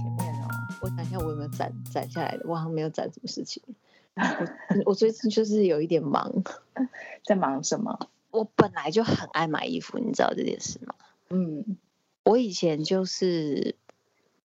[0.00, 0.48] 前面哦，
[0.80, 2.44] 我想一下，我有没有攒攒下来的？
[2.46, 3.62] 我好像没有攒什么事情。
[4.14, 4.22] 我
[4.90, 6.42] 我最近就是有一点忙，
[7.24, 8.08] 在忙什么？
[8.30, 10.94] 我本来就很爱买衣服，你知道这件事吗？
[11.30, 11.78] 嗯，
[12.24, 13.76] 我以前就是，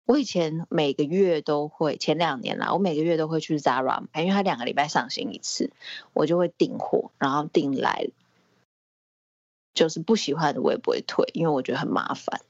[0.07, 5.73] 我以前每个月都会，前两年啦，我每个月都会去 Zara 买，因为它两个礼拜上新一次，
[6.13, 8.09] 我就会订货，然后订来，
[9.77, 12.41] 就是不喜欢的我也不会退，因为我觉得很麻烦。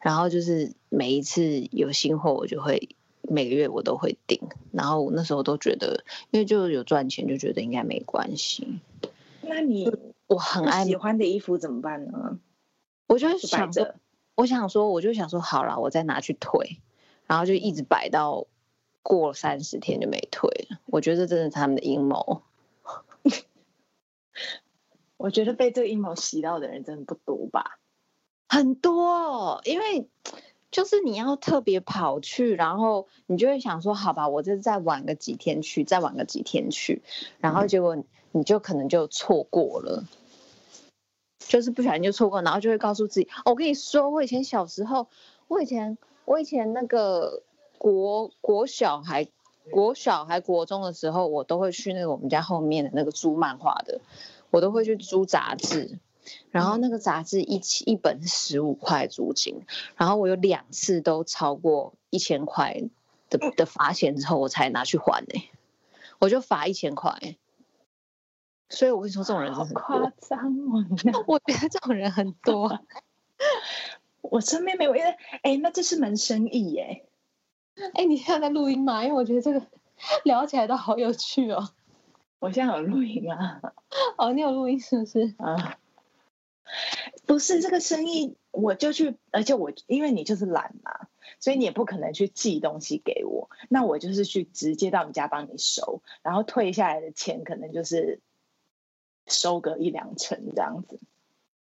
[0.00, 4.40] 然后就是每一次有新货，我就会每个月我都会订，
[4.72, 8.80] 然后我那时候都觉得，因为就有赚钱，就觉得应该没关系。
[9.42, 9.92] 那你？
[10.26, 12.38] 我很爱喜欢的衣服怎么办呢？
[13.08, 13.96] 我就想着，
[14.36, 16.78] 我想说，我就想说，好了，我再拿去退，
[17.26, 18.46] 然后就一直摆到
[19.02, 20.78] 过三十天就没退了。
[20.86, 22.42] 我觉得这真的是他们的阴谋。
[25.20, 27.78] 我觉得被这个阴谋洗到的人真的不多吧？
[28.48, 30.08] 很多，因为
[30.70, 37.02] 就是你要特别跑去，然后你就会想说，好吧，我就再晚个几天去，再晚个几天去，
[37.38, 40.04] 然后结果你就可能就错过了。
[41.38, 45.08] 就是不小心就错过，然后就会告诉自己，哦，我跟你说，我以前小时候，
[45.48, 47.42] 我以前我以前那个
[47.76, 49.28] 国国小还
[49.70, 54.00] 国小还国中的时候，我都会去那个我们家后面的那个租漫画的，
[54.50, 55.98] 我都会去租杂志，
[56.50, 59.64] 然后那个杂志一起一本是十五块租金，
[59.96, 62.82] 然后我有两次都超过一千块
[63.28, 65.50] 的的罚钱之后，我才拿去还呢、欸，
[66.18, 67.36] 我就罚一千块。
[68.72, 71.24] 所以我跟你说，这种人很夸张哦！
[71.26, 72.78] 我觉得这种人很多。
[74.22, 77.04] 我身边没有，因为哎，那这是门生意耶。
[77.94, 79.02] 哎，你现在在录音吗？
[79.02, 79.66] 因为我觉得这个
[80.22, 81.70] 聊起来都好有趣哦。
[82.40, 83.60] 我现在有录音啊。
[84.18, 85.34] 哦，你有录音是不是？
[85.38, 85.78] 啊，
[87.26, 91.06] 不是这个生意，我就去，而且我因为你就是懒嘛，
[91.38, 93.48] 所以你也不可能去寄东西给我。
[93.68, 98.18] 那我就是去直接到你家帮你收，然后退下来的钱可能就是。
[99.26, 100.98] 收个一两成这样子，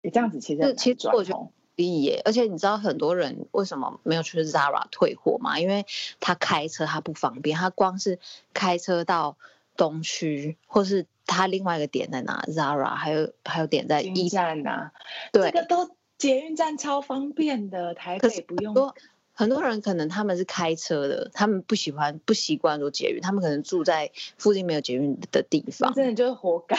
[0.04, 2.22] 你这样子其实其实我觉得可以耶。
[2.24, 5.60] 而且你知道很多人为什么没有去 Zara 退货吗？
[5.60, 5.88] 因为
[6.20, 8.20] 他开车他不方便，他光是
[8.54, 9.38] 开车到
[9.78, 14.92] 东区，或是他另外一个点在哪 Zara，还有还有点在一站呐、啊，
[15.32, 18.74] 对，这个都捷运站超方便的，台北不用。
[18.74, 18.96] 很多
[19.34, 26.76] 很多人可能他们是开车的，他们不喜欢不习惯坐捷运，他们可能住在附近没有捷运的地方，真的就是活该。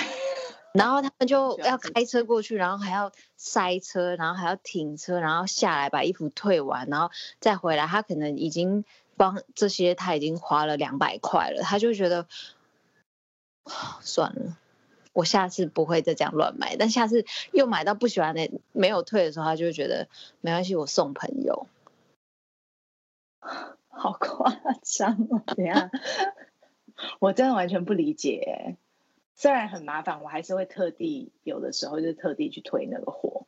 [0.74, 7.10] 然后他们就要开车过去，然后还要塞车，然后还要停车，然后下来把衣服退完，然后
[7.40, 7.86] 再回来。
[7.86, 8.84] 他可能已经
[9.16, 12.26] 帮这些，他已经花了两百块了，他就觉得
[14.00, 14.56] 算了，
[15.12, 16.76] 我下次不会再这样乱买。
[16.76, 20.08] 但下次又买到不喜欢的没有退的时候，他就会觉得
[20.40, 21.66] 没关系，我送朋友。
[23.88, 24.52] 好夸
[24.82, 25.54] 张啊！
[25.56, 25.90] 怎样？
[27.20, 28.76] 我真的完全不理解。
[29.34, 33.46] 虽然很麻烦，我还是会特地有的时候就特地去推那个货。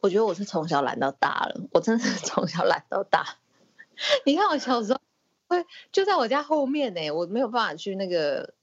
[0.00, 3.36] 我觉得我是从小懒到大了，我真的是从小懒到大。
[4.24, 5.00] 你看我小时候
[5.48, 8.54] 会就在我家后面呢，我没有办法去那个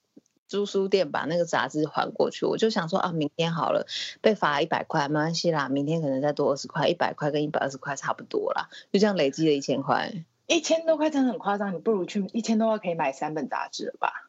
[0.50, 2.46] 租书店把那个杂志还过去。
[2.46, 3.86] 我就想说啊，明天好了，
[4.20, 10.12] 被罚一百块没关系啦，明天可能再多二十块，一百块跟一百二十块差不多啦，就这样累积了一千块。
[10.48, 14.28] 一千多块真的很夸张，你不如去一千多块可以买三本杂志了吧？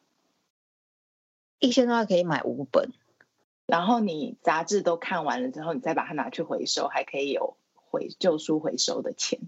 [1.59, 2.91] 一千多块可以买五本，
[3.65, 9.39] 然后你杂志都看完了之后，你再把它拿去回收，还可以有回旧书回收的钱。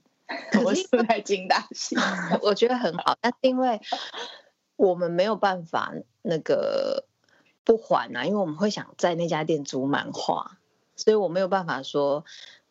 [0.66, 1.96] 我是不是太精打细？
[2.42, 3.80] 我觉得很好，但是因为
[4.76, 7.06] 我们没有办法那个
[7.64, 10.58] 不还啊，因为我们会想在那家店租漫画，
[10.96, 12.26] 所以我没有办法说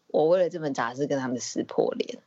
[0.08, 2.22] 我为了这本杂志跟他们撕破脸。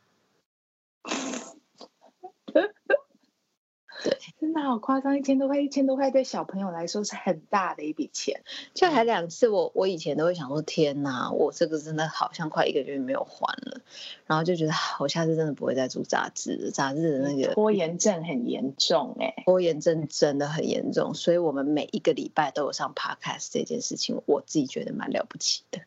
[4.03, 8.41] 对，真的好夸张，一千多块，一千多块对小朋友来说是很大的一笔钱。
[8.73, 13.81] 就还两次我，我我以前都会想说，天哪，我这个真的好像快一个月没有还了，
[14.25, 25.81] 然后就觉得我下次真的不会再租杂志，杂志的那个拖延症很严重哎、欸，拖延症真的很严重，所以我们每一个礼拜都有上 podcast 这件事情，我自己觉得蛮了不起的。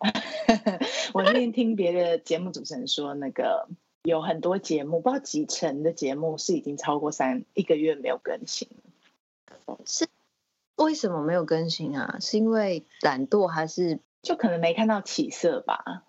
[1.12, 3.68] 我那天听别的节目主持人说那个。
[4.02, 8.68] 有很多节目，不知道几成的节目是已经超过三一个月没有更新。
[9.84, 10.08] 是
[10.76, 12.18] 为什么没有更新啊？
[12.20, 16.04] 是因为懒惰，还是就可能没看到起色吧？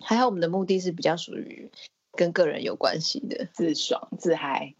[0.00, 1.70] 还好我们的目的是比较属于
[2.12, 4.74] 跟个人有关系的，自爽自嗨。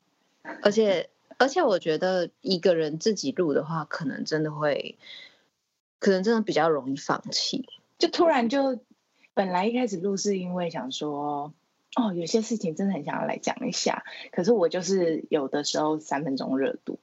[0.62, 1.08] 而且
[1.38, 4.96] 而且，我觉得一个人自己录的话，可能真的会，
[5.98, 7.68] 可能真的比较容易放弃。
[7.98, 8.80] 就突然就
[9.34, 11.52] 本来一开始录是因为想说，
[11.96, 16.98] 哦，有些事情真的很想要来讲一下，可是我就是有的时候三分钟热度，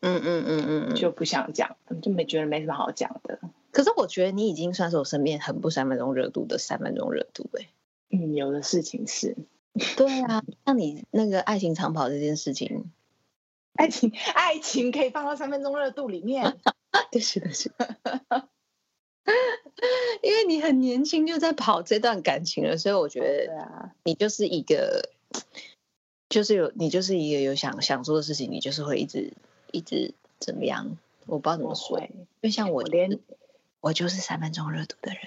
[0.00, 3.38] 嗯嗯嗯嗯，就不想讲，就没觉得没什么好讲的。
[3.70, 7.68] 可是我觉得你已经算是我身边很不三分钟热度的三分钟热度哎、欸。
[8.18, 9.36] 嗯，有的事情是，
[9.96, 12.90] 对啊，像你那个爱情长跑这件事情，
[13.74, 16.56] 爱情爱情可以放到三分钟热度里面，
[17.12, 17.96] 对是的是的，
[20.22, 25.10] 因为你很年轻就在跑这段感情了，所以我觉得，你就是一个，
[26.28, 29.32] 就是有你就是一个有想想做的事情，你就是会一直
[29.72, 30.96] 一直怎么样，
[31.26, 33.18] 我不知道怎么说，因为像我连
[33.80, 35.20] 我就是三分钟热度的人。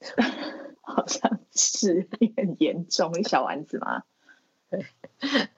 [0.82, 4.02] 好像是你很严重，你小丸子吗？
[4.70, 4.86] 对，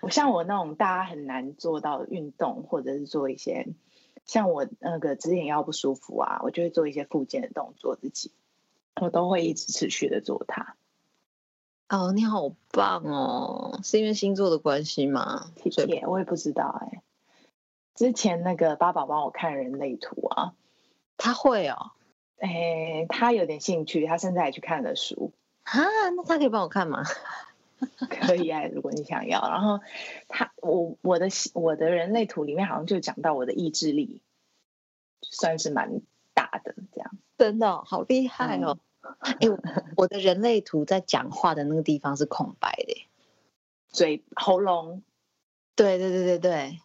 [0.00, 3.66] 我像我那种大家很难做到运动，或者是做一些
[4.28, 8.30] 像我那个之前腰不舒服啊，我就会做一些复健的动作，自己
[9.00, 10.76] 我都会一直持续的做它。
[11.88, 13.80] 哦，你好棒哦！
[13.82, 15.50] 是因为星座的关系吗？
[15.56, 17.02] 谢谢，我也不知道哎、欸。
[17.94, 20.52] 之前那个八宝帮我看人类图啊，
[21.16, 21.92] 他会哦。
[22.38, 25.32] 哎，他有点兴趣，他现在还去看了书
[25.62, 25.80] 啊，
[26.14, 27.02] 那他可以帮我看吗？
[28.10, 29.40] 可以啊，如果你想要。
[29.48, 29.80] 然后
[30.28, 34.22] 他，我我的我的人类图里面好像就讲到我的意志力
[35.22, 36.00] 算是蛮
[36.34, 38.78] 大的，这样真的、哦、好厉害哦。
[39.20, 39.58] 哎、嗯，我
[39.96, 43.06] 我的人类图在讲话的那个地方是空白的，
[43.88, 45.02] 嘴喉咙。
[45.74, 46.80] 对对对对对。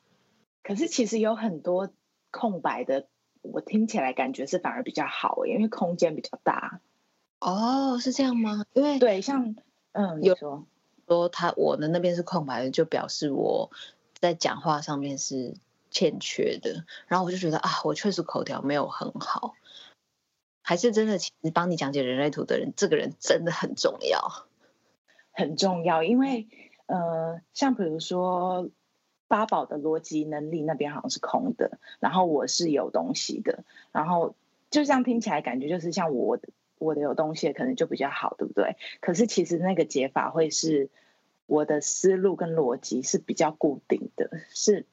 [0.63, 1.89] 可是其实有很多
[2.31, 3.07] 空白的。
[3.41, 6.79] 我听起来感觉是反而比较好，因为空间比较大。
[7.41, 8.63] 哦，是这样吗？
[8.71, 9.57] 因为对，像
[9.91, 10.65] 嗯，有
[11.13, 13.71] 说他我的那边是空白的，就表示我
[14.19, 15.53] 在讲话上面是
[15.89, 16.85] 欠缺的。
[17.07, 19.55] 然后我就觉得啊，我确实口条没有很好，
[20.61, 24.45] 还是真的，其实帮你讲解人类图的人，这个人真的很重要，
[25.31, 26.03] 很重要。
[26.03, 26.47] 因为
[26.87, 28.69] 呃，像比如说。
[29.29, 34.35] 八宝的逻辑能力那边好像是空的，然后我是有东西的，然后
[34.69, 38.75] 就这样听起来感觉就是像我的我的有东西可能就比较好，对不对？
[39.01, 40.91] 可是其实那个解法会是
[41.45, 44.85] 我的思路跟逻辑是比较固定的，是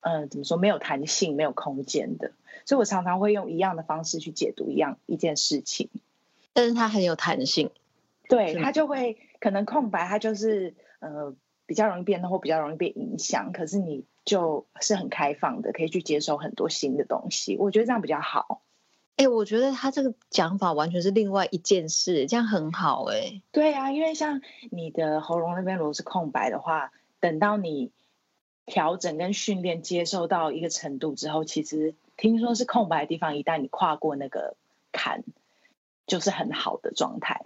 [0.00, 2.32] 嗯、呃、怎么说没有弹性、没有空间的，
[2.66, 5.90] 所以我常常会用一样的方式去解读一样一件事情，
[6.52, 7.70] 但是它很有弹性，
[8.28, 11.34] 对，它就会可能空白，它就是呃。
[11.66, 17.56] 比较容易变动或比较容易被影响，可是你就是很开放的，可以去接受很多新的东西。
[17.56, 18.60] 我觉得这样比较好。
[19.16, 23.42] 哎、欸，我觉得他这个讲法完全是另外一件事，这样很好哎、欸。
[23.52, 24.40] 对啊，因为像
[24.70, 26.90] 你的喉咙那边如果是空白的话，
[27.20, 27.92] 等到你
[28.66, 34.56] 调整跟训练接受到一个程度之后，其实听说是空白的地方，一旦你跨过那个
[34.90, 35.22] 坎，
[36.06, 37.42] 就是很好的状态。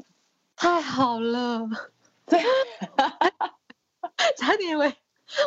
[0.56, 1.68] 太好了，
[2.24, 2.42] 对。
[4.36, 4.94] 差点以为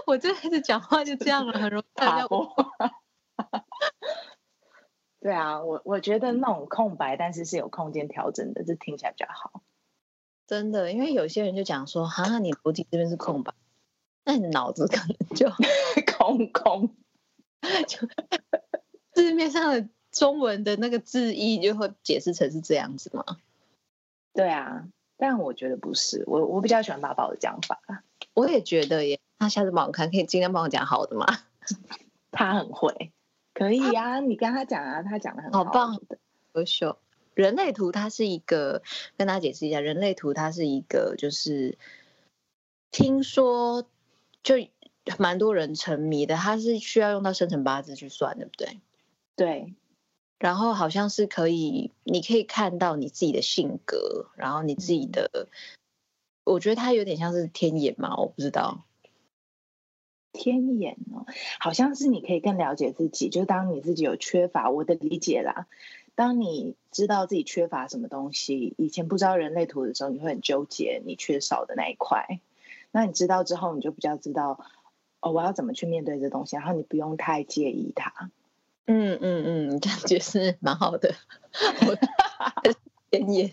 [0.06, 2.54] 我这开始讲话就这样了，很容易 打破。
[5.22, 9.62] 对啊，我我觉得那种空白，但是是有空间调整的，这听起来比较好。
[10.48, 13.54] 真的，因为有些人就讲说，哈，你逻辑这边是空白，
[14.26, 15.48] 那你脑子可能就
[16.18, 16.96] 空空，
[17.88, 18.08] 就
[19.14, 23.24] 字面上的中文的那个字义就会解释成是这样子吗？
[24.34, 27.80] 对啊，但我觉得不是，我我比较喜欢爸爸的讲法。
[28.34, 31.28] 我也觉得耶，那下次帮我看，可以尽量帮我讲好的吗？
[32.32, 33.12] 他很会，
[33.62, 36.18] 可以啊，你跟他讲啊，他讲的很好，好棒的，
[36.54, 36.98] 优秀。
[37.36, 38.82] 人类图它是一个，
[39.18, 41.78] 跟大家解释一下，人类图它是一个，就是
[42.90, 43.88] 听说
[44.42, 44.56] 就
[45.20, 48.82] 蛮多人沉迷的，它是需要用到生辰八字去算，对不对？
[49.36, 49.76] 对。
[50.40, 55.30] 然后好像是可以，你可以看到你自己的性格，然后你自己的。
[55.34, 55.48] 嗯
[56.44, 58.84] 我觉得他有点像是天眼嘛，我不知道。
[60.34, 61.26] 天眼哦，
[61.60, 63.30] 好像是你可以更了解自己。
[63.30, 65.68] 就当你自己有缺乏，我的理解啦。
[66.14, 72.42] 当你知道自己缺乏什么东西，以前不知道人类图的时候，你会很纠结你缺少的那一块。
[72.92, 74.66] 那你知道之后，你就比较知道
[75.22, 78.30] 哦，我要怎么去面对这东西，然后你不用太介意它。
[78.86, 81.16] 嗯嗯嗯，这样解释蛮好的。
[83.10, 83.52] 天眼，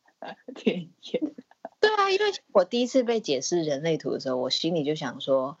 [0.54, 1.32] 天眼。
[1.80, 5.58] 对啊，因为我第一次被解释人类图的时候，我心里就想说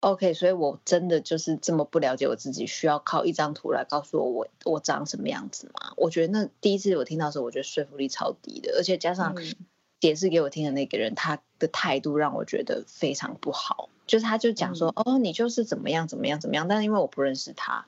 [0.00, 5.92] ，OK，所以我真的就是这么不了解我自己，需要靠一张图来告诉我我我长什么样子吗？
[5.96, 9.34] 我觉得那第一次我听到的时候，我觉得说服力超低的，而且加上
[10.00, 17.86] 解释给我听的那个人，他的态度让我觉得非常不好，就是他就讲说，哦，你就是怎么样怎么样怎么样，但是因为我不认识他，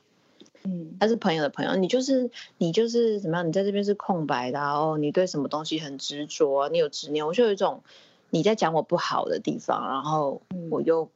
[0.62, 3.47] 嗯，他是朋友的朋友，你就是你就是怎么样？
[3.47, 7.83] 你在这边是空白的哦，你对什么东西很执着，你有执念，我就有一种
[8.31, 11.11] 你在讲我不好的地方，然后我又、嗯、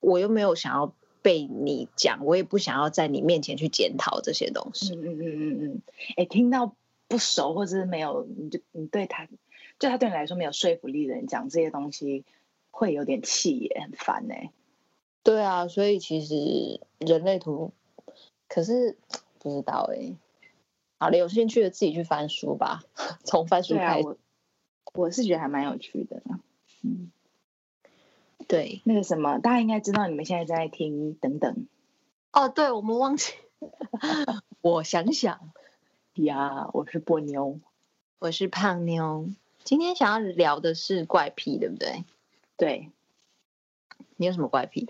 [0.00, 4.94] 我又没有想要被你讲，我也不想要在你面前去检讨这些东西。
[4.94, 6.74] 嗯嗯嗯嗯嗯，哎、欸，听到
[7.08, 9.26] 不熟或者是没有，你就你对他，
[9.78, 12.24] 就他对你来说没有说服力的人讲这些东西，
[12.70, 14.50] 会有点气也很烦呢、欸。
[15.22, 17.72] 对啊，所以其实人类图。
[18.48, 18.96] 可是
[19.40, 20.16] 不知道哎、欸，
[21.00, 22.84] 好了，有兴趣的自己去翻书吧。
[23.24, 24.16] 从翻书开始，我
[24.94, 26.22] 我是觉得还蛮有趣的。
[26.82, 27.10] 嗯，
[28.48, 31.66] 对，那个什么，大家应该知道你们现在在听等等。
[32.32, 33.32] 哦，对，我们忘记。
[34.60, 35.50] 我想想
[36.14, 37.60] 呀，我是波妞，
[38.18, 39.28] 我是胖妞。
[39.64, 42.04] 今天想要聊的是怪癖，对不对？
[42.56, 42.90] 对。
[44.16, 44.88] 你有什么怪癖？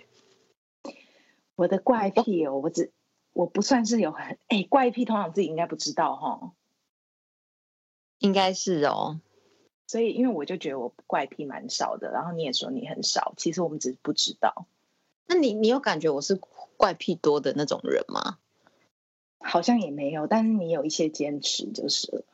[1.54, 2.92] 我的怪癖哦，我只。
[3.32, 6.52] 我不算是有很哎、欸、怪癖，通常自己应该不知道哈，
[8.18, 9.20] 应该是哦。
[9.86, 14.66] 所以因为我就觉得我怪癖蛮少的，然后你也说你很少，其实我们只是不知道。
[15.26, 16.38] 那你你有感觉我是
[16.76, 18.38] 怪癖多的那种人吗？
[19.38, 22.24] 好像也没有，但是你有一些坚持就是了。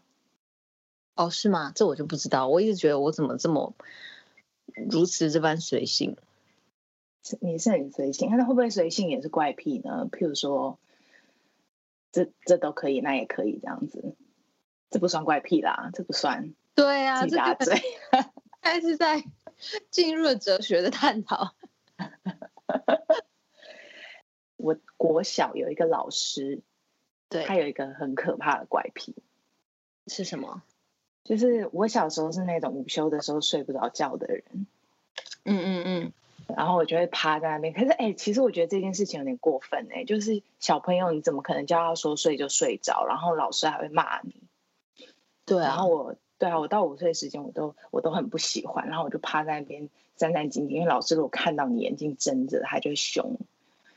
[1.14, 1.72] 哦，是吗？
[1.74, 2.48] 这我就不知道。
[2.48, 3.74] 我一直觉得我怎么这么
[4.90, 6.16] 如此这般随性。
[7.40, 10.08] 你是很随性，那会不会随性也是怪癖呢？
[10.10, 10.78] 譬如说。
[12.14, 14.14] 这这都可以，那也可以这样子，
[14.90, 16.52] 这不算怪癖啦，这不算。
[16.74, 17.80] 对啊，这大嘴，
[18.60, 19.22] 还是在
[19.90, 21.54] 进入了哲学的探讨。
[24.56, 26.62] 我国小有一个老师，
[27.28, 29.14] 对，他有一个很可怕的怪癖，
[30.06, 30.62] 是什么？
[31.24, 34.66] 就是我小时候是那种午休的时候睡不着觉的人。
[35.44, 36.12] 嗯嗯嗯。
[36.56, 44.34] 然后我就会趴在那边，可是哎、欸，其实我觉得这件事情有点过分哎、欸，就是小朋友你怎么可能叫他说睡就睡着，然后老师还会骂你。
[45.46, 53.36] 对、啊，然后我对啊，我到五岁时间我都我都很不喜欢，然后我就趴在那边战战兢兢，因为老师如果看到你眼睛睁着，他就会凶。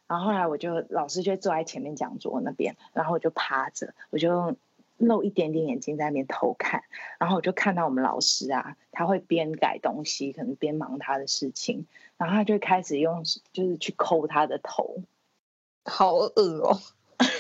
[0.05, 4.55] 然后后来我就老师就坐在前面讲桌那边，然后我就趴着，我就。
[4.97, 6.85] 露一点点眼睛在那边偷看，
[7.19, 11.85] 然后我就看到我们老师啊，他会边改东西，可能边忙他的事情，
[12.15, 14.99] 然后他就开始用就是去抠他的头，
[15.83, 16.31] 好恶
[16.63, 16.79] 哦，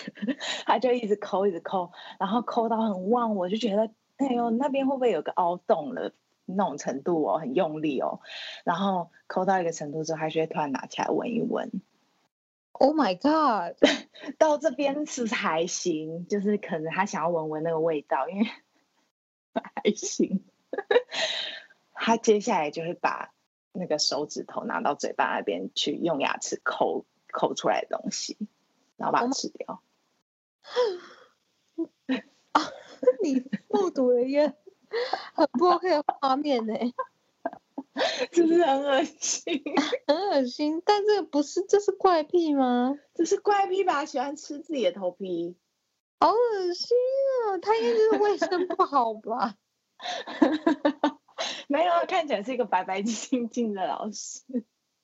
[0.67, 6.13] 他就一直抠一直抠，然后抠到很旺，我就觉得哎呦那边会不会有个凹洞了
[6.45, 8.21] 那种程度哦，很用力哦，
[8.63, 11.81] 然后抠到一个程度之后，他就会突然拿起来闻一闻。
[12.71, 13.77] Oh my god！
[14.37, 18.45] 到这边是还行，就是可能他想要闻闻那个味道，因为
[19.53, 20.43] 还行。
[21.93, 23.33] 他接下来就会把
[23.71, 28.37] 那个手指头拿到嘴巴那边去，用牙齿抠抠出来的东西，
[28.97, 29.81] 然后把它吃掉。
[32.51, 32.61] 啊，
[33.23, 34.53] 你目睹了一个
[35.33, 36.73] 很不 OK 的画面呢。
[38.33, 39.63] 是不是很恶心？
[40.05, 42.97] 很恶心，但这个不是，这是怪癖吗？
[43.13, 44.03] 这是怪癖吧？
[44.05, 45.55] 喜欢吃自己的头皮，
[46.19, 46.97] 好恶心
[47.47, 47.57] 啊！
[47.61, 49.55] 他应该是卫生不好吧？
[51.69, 54.41] 没有，看起来是一个白白净净的老师。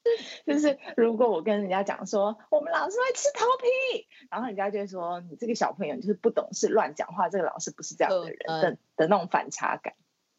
[0.47, 9.93] 就是如果我跟人家讲说我们老师会吃头皮，然后人家就会说你这个小朋友就是不懂事乱讲话，这个老师不是这样的人的的那种反差感。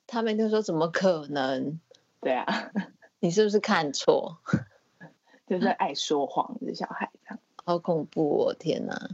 [0.06, 1.80] 他们就说怎么可能？
[2.20, 2.70] 对啊，
[3.20, 4.38] 你是不是看错？
[5.46, 8.54] 就是爱说谎的小孩这样，好恐怖哦！
[8.54, 9.10] 天哪，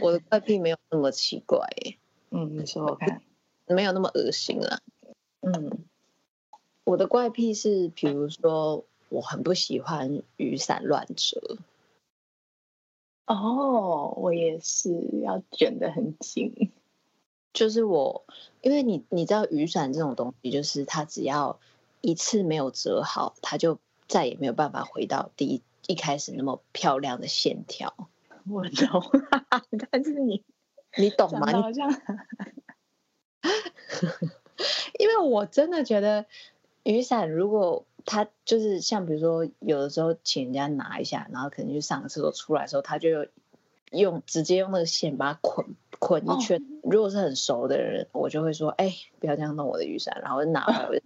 [0.00, 1.98] 我的怪癖没有那么奇怪耶。
[2.30, 3.20] 嗯，你说我看，
[3.66, 4.80] 没有那么恶心了。
[5.40, 5.84] 嗯，
[6.84, 11.58] 我的怪癖是，比如说，我很不喜欢雨伞乱折。
[13.26, 14.90] 哦，我也是
[15.22, 16.72] 要卷得很紧。
[17.52, 18.24] 就是我，
[18.62, 21.60] 因为你你知道雨伞这种东西，就是它只要。
[22.02, 28.08] 一次没有折好，它就再也没有办法回到第一一开始那么漂亮的线条。
[28.48, 29.02] 我懂，
[29.90, 30.42] 但是你
[30.96, 31.52] 你懂吗？
[31.52, 31.90] 好像
[34.98, 36.24] 因为我真的觉得
[36.84, 43.26] 雨伞，如果它就是像比如说有的时候请人家拿一下，然后可能去上个厕所出来的时候，他就
[43.90, 46.62] 用直接用那个线把它捆捆一圈。
[46.62, 46.90] 哦。
[46.90, 51.02] 如果是很熟的人，我就会说：“哎，不要这样弄我的雨伞。”然后就拿回 来。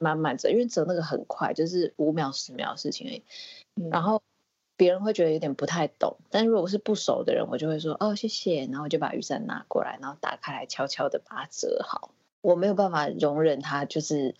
[0.00, 3.24] 慢慢折，因为折那个很快，就是五秒十秒的事情而已。
[3.74, 4.22] 嗯、然后
[4.76, 12.12] 别人会觉得有点不太懂，但如果是不熟的人，我就会说哦谢谢，然后就把雨伞拿过来，然后打开来悄悄的把它折好。
[12.40, 14.36] 我没有办法容忍它就是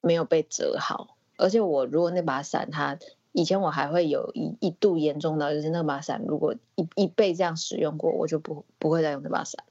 [0.00, 2.98] 没有被折好，而且我如果那把伞它
[3.32, 9.64] 以前我还会有一一度严重到，就是那把伞如果一一被这样使用过，我就不不会再用那把伞。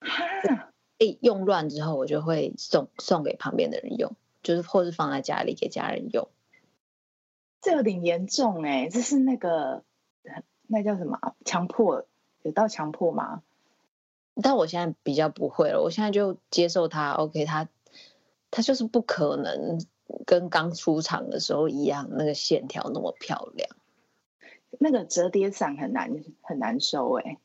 [0.00, 4.12] 哈，一用乱之后，我就会送送给旁边的人用，
[4.42, 6.28] 就是或是放在家里给家人用。
[7.62, 9.84] 这有点严重哎，这是那个
[10.66, 11.18] 那叫什么？
[11.44, 12.06] 强迫？
[12.42, 13.42] 有到强迫吗？
[14.42, 17.12] 但我现在比较不会了，我现在就接受它。
[17.12, 17.68] OK，它
[18.50, 19.78] 它就是不可能。
[20.26, 23.68] 跟刚出厂的时候一样，那个线条那么漂亮。
[24.78, 27.38] 那个折叠伞很难很难收哎、欸，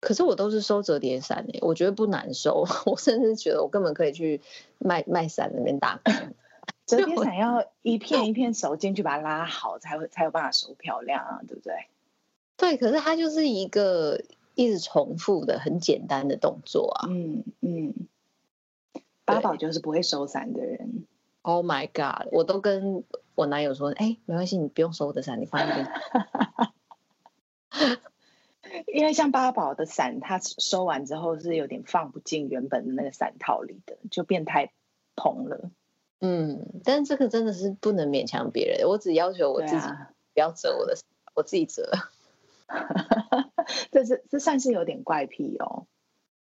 [0.00, 2.66] 可是我都是收折叠伞哎，我觉得不难收。
[2.86, 4.40] 我甚至觉得我根本可以去
[4.78, 6.12] 卖卖伞那边打工。
[6.86, 11.86] 折叠伞要 一片一片手进去把它拉好，才会才有办法收漂亮啊，对不对？
[12.56, 14.24] 对，可是它就是一个
[14.56, 17.06] 一直重复的很简单的动作啊。
[17.08, 17.94] 嗯嗯，
[19.24, 21.04] 八宝就是不会收伞的人。
[21.42, 22.28] Oh my god！
[22.32, 23.02] 我都跟
[23.34, 25.88] 我男友说，哎、欸，没关系，你不用收我的伞，你放一边。
[28.92, 34.70] 因为像八宝的伞，它收完之后是有点放不进原本的那个伞套里的，就变太
[35.16, 35.70] 蓬了。
[36.20, 39.86] 嗯，但是这个真的是不能勉强别人，我只要求我自己
[40.34, 41.90] 不要折我的，啊、我自己折。
[43.90, 45.86] 这是这算是有点怪癖哦。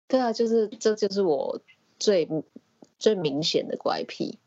[0.07, 1.61] 对啊，就是这就是我
[1.97, 2.27] 最
[2.99, 4.37] 最明显的怪癖。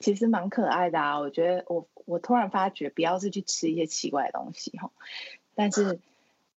[0.00, 4.90] 其实蛮可爱的啊，我觉得我我突然发觉，不要是去吃一些奇怪的东西哈，
[5.54, 6.00] 但是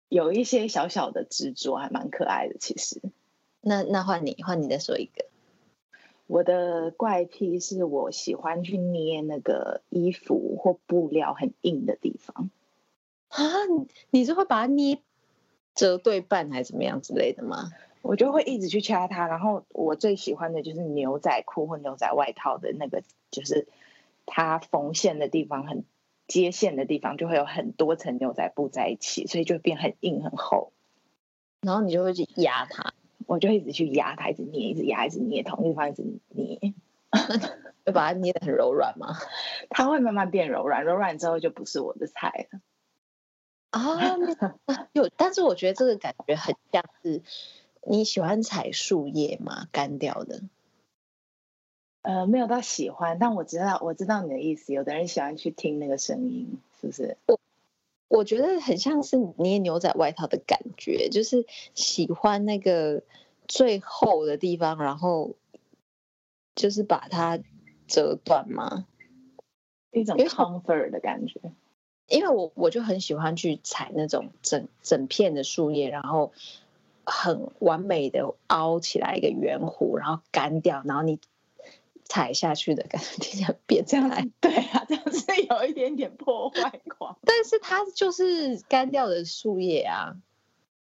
[0.08, 2.56] 有一些小小的执着还蛮可爱的。
[2.58, 3.02] 其实，
[3.60, 5.26] 那那换你换你再说一个，
[6.28, 12.48] 我的怪癖是我喜欢去捏那个衣服或布料很硬的地方
[13.28, 13.42] 啊，
[14.10, 15.00] 你是会把它捏
[15.74, 17.70] 折对半还是怎么样之类的吗？
[18.02, 23.68] 我就会一直去掐它，然后我最喜欢的就是牛仔裤或牛仔外套的那个，就是
[24.26, 25.84] 它缝线的地方很
[26.26, 30.72] 接线的地方，就会有很多层牛仔布在一起，所以就会变很硬很厚。
[31.60, 32.92] 然后你就会去压它，
[33.26, 36.58] 我就一直去压它，一直捏，一直压，一直捏，同一地方一直捏，
[37.86, 39.16] 会把它捏得很柔软吗？
[39.70, 42.60] 它会慢慢变柔软，柔软之后就不是我的菜了。
[43.70, 43.80] 啊，
[44.92, 47.22] 有，但是我觉得这个感觉很像是。
[47.84, 49.68] 你喜欢采树叶吗？
[49.72, 50.42] 干掉的？
[52.02, 54.72] 呃，没有到喜欢，但我知道，我知道你的意思。
[54.72, 57.16] 有的人喜欢去听那个声音，是不是？
[57.26, 57.38] 我
[58.08, 63.02] 我觉得很像是捏牛仔外套的感觉，就是喜欢那个
[63.48, 65.34] 最厚的地方，然后
[66.54, 67.40] 就是把它
[67.88, 68.86] 折断吗？
[69.90, 71.40] 一种 comfort 的感觉。
[72.08, 76.32] 因为我我就很喜欢去采那种整整片的树叶，然后。
[77.04, 81.18] 很完美的凹起来一个圆弧，然后干掉，然后你
[82.04, 84.08] 踩下去的感觉，听起来变这样。
[84.40, 87.18] 对啊，这样是有一点点破坏狂。
[87.24, 90.16] 但是它就是干掉的树叶啊。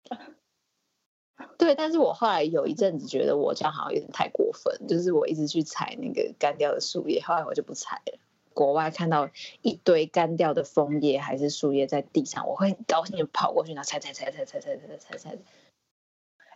[1.57, 8.17] 对，但是我后来有一阵子觉得我这样好像有点太过分，就是我一直去踩那个干掉的树叶，后来我就不踩了。
[8.53, 9.29] 国外看到
[9.61, 15.37] 一堆干掉的枫叶还是树叶在地上，我会很高兴的跑过去，然后踩踩踩踩踩踩踩踩踩踩。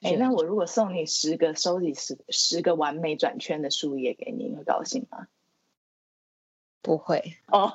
[0.02, 5.28] 哎，那我如果送你十个收集十十个完美转圈的树叶给你，你会高兴吗？
[6.82, 7.72] 不会哦。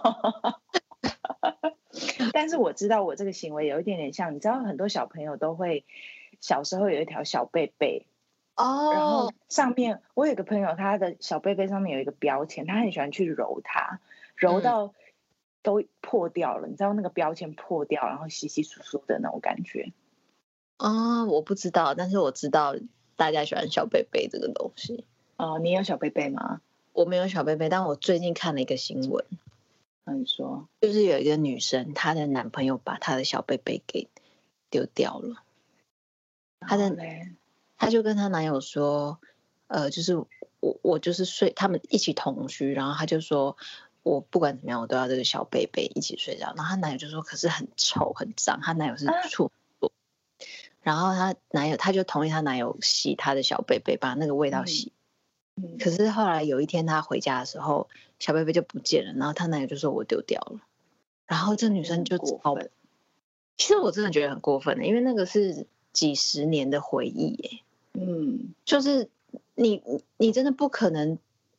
[2.32, 5.84] 但是我知道我这个行为有一点点像，你知道很多小朋友都会
[6.40, 8.06] 小时候有一条小贝贝
[8.56, 14.00] 哦，然后上面我有个朋友，他的小贝贝上面有一个标签，他很喜欢去揉它，
[14.34, 14.92] 揉到
[15.62, 19.92] 都破掉了，嗯、你知道那个标签破掉，然后稀稀疏疏的那种感觉。
[20.76, 22.74] 啊、哦，我不知道，但是我知道
[23.16, 25.04] 大家喜欢小贝贝这个东西。
[25.36, 26.60] 哦，你有小贝贝吗？
[26.92, 29.24] 我没有小贝贝，但我最近看了一个新闻。
[30.04, 34.08] 你说，就是有一个女生，她的男朋友把她的小贝贝给
[34.70, 35.42] 丢掉了。
[36.60, 36.96] 她的，
[37.76, 39.18] 她就跟她男友说，
[39.66, 40.16] 呃，就是
[40.60, 43.56] 我，我就是睡，他们一起同居，然后她就说，
[44.02, 46.52] 我不管怎么样，我都要这个小贝贝一起睡觉。
[46.56, 49.50] 然后她男友就说，可是很臭很脏，她男友是处。
[50.86, 54.92] 啊然后她男友，她就同意她男友洗她的小贝贝，把那个味道洗。
[55.56, 55.78] 嗯。
[55.78, 57.88] 可是后来有一天她回家的时候，
[58.20, 59.12] 小贝贝就不见了。
[59.14, 60.60] 然后她男友就说：“我丢掉了。”
[61.26, 62.70] 然后这女生就过分。
[63.56, 67.50] 其实我真的觉得很过分的，因为那个是几十年的回忆耶。
[67.94, 68.54] 嗯。
[68.64, 69.08] 就是
[69.56, 69.82] 你
[70.16, 71.18] 你真的不可能，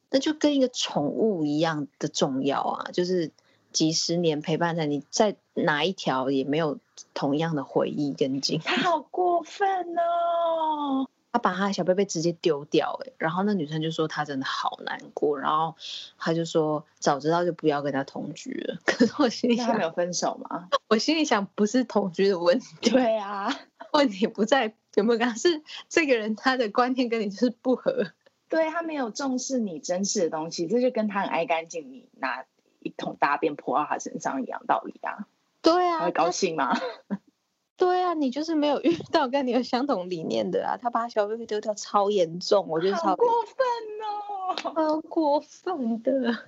[0.09, 2.91] 那就跟一个宠物一样的重要啊！
[2.91, 3.31] 就是
[3.73, 6.79] 几十年陪伴在你，在哪一条也没有。
[7.13, 11.07] 同样的回忆跟经历，他好过分哦！
[11.31, 15.75] 他把他的小贝贝直接丢掉，哎，然后那女生就说她真的好难过，然后
[16.17, 18.79] 他就说早知道就不要跟他同居了。
[18.85, 20.69] 可是我心里想，他没有分手吗？
[20.89, 23.53] 我心里想，不是同居的问题，对啊，
[23.91, 28.07] 问题不在有没有跟他，是这个人他的观念跟你就是不合，
[28.49, 32.45] 对，他没有重视你真实的东西，这就跟他很爱干净，你拿
[32.79, 35.27] 一桶大便泼到他身上一样道理啊。
[35.61, 36.73] 对啊，他会高兴吗？
[37.77, 40.77] 对啊，你就是没有遇到跟你有相同理念的啊！
[40.81, 43.55] 他把小贝贝丢掉，超严重，我觉得超过分
[44.01, 46.47] 哦，超过分的。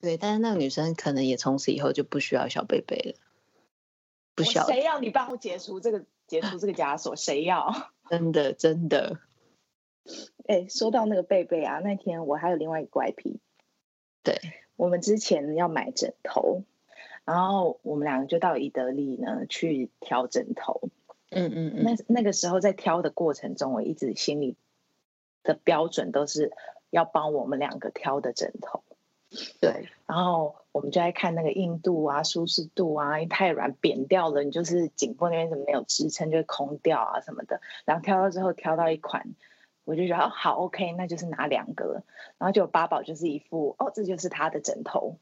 [0.00, 3.14] 对，但是那个女生可能也从此以后就不需要小贝贝了，
[4.34, 4.66] 不需要。
[4.66, 7.16] 谁要你帮我解除这个解除这个枷锁？
[7.16, 7.90] 谁要？
[8.10, 9.18] 真 的真的。
[10.46, 13.40] 哎，说到那个贝贝啊，那天我还有另外一个怪癖。
[14.22, 14.38] 对，
[14.76, 16.62] 我们之前要买枕头。
[17.28, 20.88] 然后我们两个就到伊德利呢去挑枕头，
[21.28, 21.84] 嗯嗯嗯。
[21.84, 24.56] 那那个时候在挑的过程中，我一直心里
[25.42, 26.52] 的标准都是
[26.88, 28.82] 要帮我们两个挑的枕头。
[29.60, 29.90] 对。
[30.06, 37.60] 然后我们就在看那个硬度啊、舒适度啊，太软扁掉了，你就是颈部那边怎么没有支撑，就会空掉啊什么的。
[37.84, 39.26] 然后挑到之后，挑到一款，
[39.84, 42.04] 我就觉得哦好 OK，那就是拿两个了。
[42.38, 45.18] 然后就八宝就是一副哦，这就是他的枕头，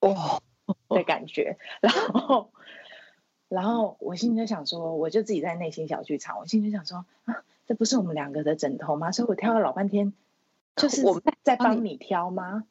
[0.00, 0.42] 哦。
[0.88, 2.50] 的感觉，然后，
[3.48, 9.12] 然后我心里就想说，我就自己在内心小剧场，我心里就想说啊，这不是我们两个的枕头吗？
[9.12, 10.12] 所以我挑了老半天，
[10.74, 12.64] 就是我在帮你挑吗？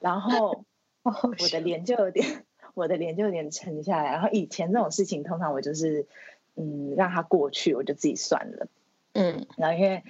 [0.00, 0.64] 然后
[1.02, 4.12] 我的脸就有点，我的脸就有点沉下来。
[4.12, 6.06] 然后以前这种事情，通常我就是
[6.56, 8.66] 嗯，让他过去，我就自己算了。
[9.12, 10.02] 嗯，然后因为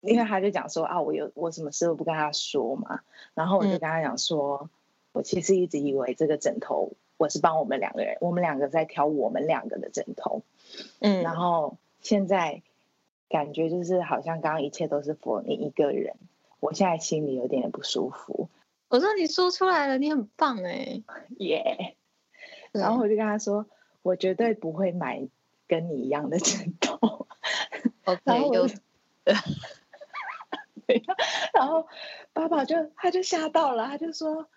[0.00, 3.00] 因为他就讲说啊，我有我什么事都不跟他说嘛，
[3.34, 4.68] 然后我就跟他讲说。
[5.14, 10.42] 嗯我其实一直以为这个枕头，我是帮我们两个人，我们两个在挑我们两个的枕头，
[10.98, 12.62] 嗯，然后现在
[13.28, 16.16] 感觉就是好像刚刚一切都是 for 你一个人，
[16.58, 18.48] 我现在心里有点不舒服。
[18.88, 21.00] 我说你说出来了，你很棒哎，
[21.38, 21.94] 耶！
[22.72, 23.66] 然后我就跟他说，
[24.02, 25.28] 我绝对不会买
[25.68, 27.28] 跟你一样的枕头。
[28.02, 28.66] OK， 有。
[31.52, 31.86] 然后
[32.32, 34.48] 爸爸就他就吓到了，他就说。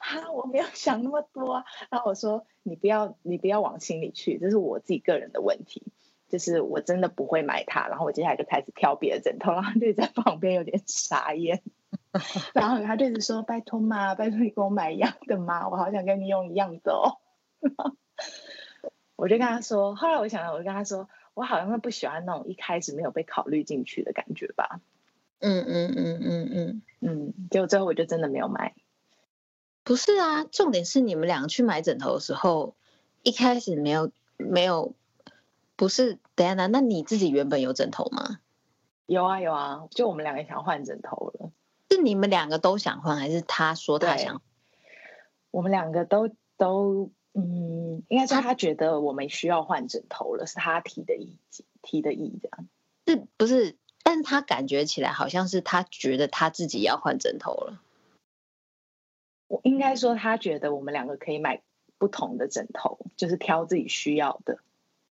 [0.00, 1.64] 哈，我没有想那么多啊。
[1.90, 5.92] 然后我说：“你不要，你不要往心里去，这是我自己个人的问题，
[6.28, 11.62] 就是我真的不会买它。”然后我接下来就开始挑别的枕头，然后就在旁边有点傻眼。
[12.54, 17.18] 然后他就一直说：“拜托嘛，拜托你给我买一样的嘛，我好想跟你用一样的哦。
[19.16, 24.80] ”我就跟他说，后来我想到，我就跟他说：“我好像是不喜欢那种一开始没有被考虑进去的感觉吧。
[25.40, 28.74] 嗯”嗯嗯嗯嗯嗯嗯，结果最后我就真的没有买。
[29.90, 32.76] 不是啊，重点是你们两个去买枕头的时候，
[33.24, 34.94] 一开始没有没有，
[35.74, 36.68] 不是等下呢？
[36.68, 38.38] 那你自己原本有枕头吗？
[39.06, 41.50] 有啊有啊，就我们两个想换枕头了。
[41.90, 44.40] 是你们两个都想换，还是他说他想？
[45.50, 51.36] 我们两个都都嗯，应该是他觉得我们需要换枕头了，是他提的意
[51.82, 52.68] 提的意这样。
[53.08, 53.74] 是不是？
[54.04, 57.80] 但是他感觉起来好像是他觉得他自己要换枕头了。
[59.50, 61.60] 我应该说，他觉得我们两个可以买
[61.98, 64.60] 不同的枕头，就是挑自己需要的。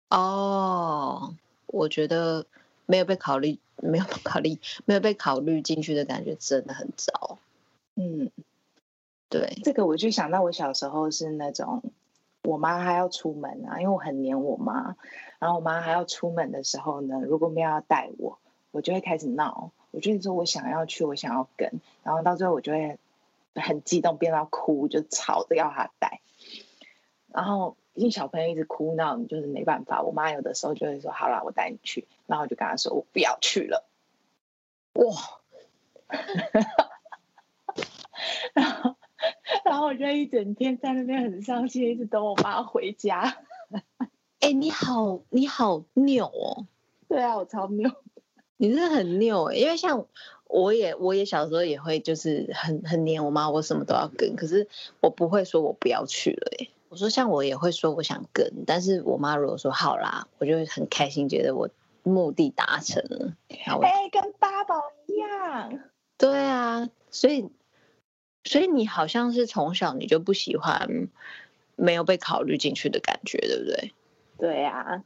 [0.09, 1.35] 哦，
[1.67, 2.47] 我觉得
[2.87, 7.39] 没有被考虑，没有考虑，没有被考虑进去的感觉真的很糟。
[7.95, 8.31] 嗯，
[9.29, 11.83] 对，这个我就想到我小时候是那种，
[12.43, 14.97] 我妈还要出门啊，因为我很黏我妈，
[15.41, 18.39] 然后我妈还要出门的时候呢，如果没有要带我，
[18.71, 22.99] 我就会开始闹，我就说我想要去，我想要跟，然后到最后我就会。
[23.55, 26.21] 很激动，变到哭，就吵着要他带。
[27.29, 30.03] 然后因为小朋友一直哭闹，你就是没办法。
[30.03, 33.89] 我妈有的时候就会说：“好了，我带你去。”然后我就跟他说：“我不要去了。”
[34.95, 35.41] 哇！
[38.53, 38.97] 然后，
[39.65, 43.39] 然后我就一整天在那边很伤心，一直等我妈回家。
[44.41, 46.67] 哎、欸，你好，你好拗哦！
[47.09, 48.02] 对啊，我超拗。
[48.63, 50.07] 你是很拗哎，因为像。
[50.55, 54.69] 我也我也小时候也会就是很很黏我妈，我什么都要跟，可是
[55.01, 56.69] 我不会说我不要去了哎。
[56.91, 61.71] 我说像我也会说我想跟，但是我妈如果说好啦，我就很开心，觉得我
[62.03, 63.35] 目的达成了。
[63.49, 64.75] 哎，跟八宝
[65.07, 65.81] 一样。
[66.19, 67.49] 对啊，所以
[68.45, 71.09] 所以你好像是从小你就不喜欢
[71.77, 73.95] 没有被考虑进去的感觉，对不对？
[74.37, 75.03] 对啊，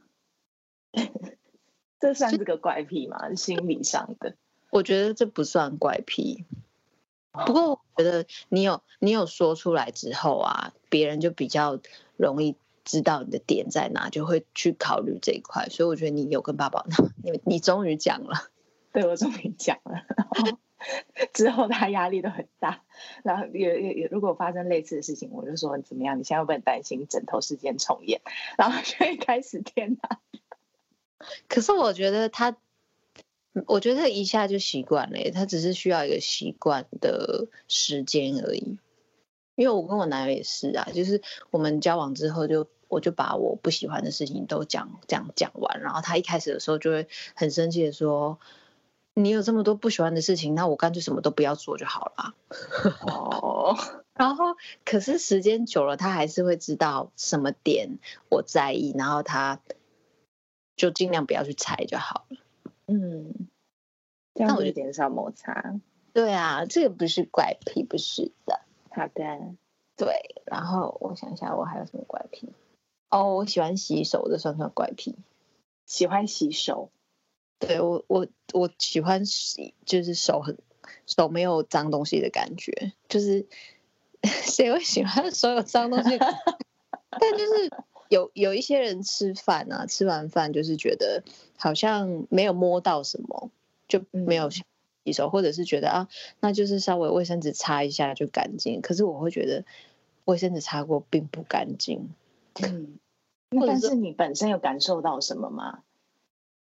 [1.99, 3.33] 这算是个怪癖吗？
[3.35, 4.35] 心理上的。
[4.69, 6.45] 我觉得这不算怪癖，
[7.31, 11.79] 不过我觉得你有你有说出来之后啊，别人就比较
[12.17, 15.67] 容易知道你的点在哪，就会去考虑这一块。
[15.69, 16.85] 所以我觉得你有跟爸爸，
[17.23, 18.49] 你你终于讲了，
[18.91, 20.03] 对，我终于讲了。
[21.33, 22.83] 之后他压力都很大，
[23.23, 26.19] 然后也也也，如果发生类似的事情，我就说你怎么样？
[26.19, 28.21] 你现在会不会很担心枕头事件重演？
[28.57, 30.19] 然后就会开始天哪！
[31.47, 32.55] 可是我觉得他，
[33.65, 38.77] 我觉得一下就习惯了，他只是需要一个习惯的时间而已。
[39.55, 48.39] 因为我跟我男友也是啊，就是我们交往之后就，就我就把我不喜欢的事情都讲讲讲完，然后他一开始的时候就会很生气的说。
[49.19, 52.35] 你有这么多不喜欢的事情，那我干脆什么都不要做就好了。
[53.01, 53.75] 哦，
[54.13, 57.97] 然后可是时间久了，他还是会知道什么点
[58.29, 59.59] 我在意，然后他
[60.77, 62.37] 就尽量不要去猜就好了。
[62.85, 63.49] 嗯，
[64.33, 65.77] 这样我就减少摩擦。
[66.13, 68.61] 对啊，这个不是怪癖，不是的。
[68.91, 69.55] 好的，
[69.97, 70.41] 对。
[70.45, 72.49] 然后我想一下，我还有什么怪癖？
[73.09, 75.15] 哦，我喜欢洗手，这算不算怪癖？
[75.85, 76.91] 喜欢洗手。
[77.59, 80.57] 对我我我喜欢洗，就是手很
[81.07, 83.47] 手没有脏东西的感觉，就是
[84.23, 86.17] 谁会喜欢手有脏东西？
[87.19, 87.71] 但就是
[88.09, 91.23] 有有一些人吃饭啊，吃完饭就是觉得
[91.57, 93.49] 好像没有摸到什么，
[93.87, 94.63] 就没有洗
[95.13, 96.07] 手，嗯、或者是觉得啊，
[96.39, 98.81] 那就是稍微卫生纸擦一下就干净。
[98.81, 99.65] 可是我会觉得
[100.25, 102.09] 卫生纸擦过并不干净。
[102.61, 102.97] 嗯，
[103.65, 105.79] 但是你本身有感受到什么吗？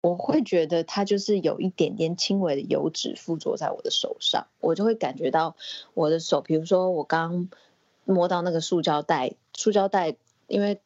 [0.02, 5.56] 我会觉得它就是有一点点轻微的油脂附着在我的手上，我就会感觉到
[5.96, 7.50] 我的手，比如说我刚
[8.04, 10.80] 摸到那个塑胶袋，塑胶袋，因为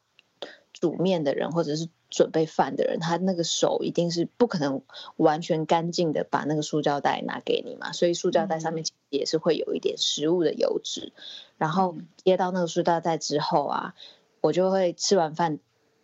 [0.80, 4.82] 煮面的人或者是准备饭的人，他那个手一定是不可能
[5.16, 11.12] 完全干净的把那个塑胶袋拿给你嘛，所以塑胶袋上面也是会有一点食物的油脂，
[11.58, 13.94] 然后接到那个塑胶袋之后啊，
[14.40, 15.60] 我就会吃完饭。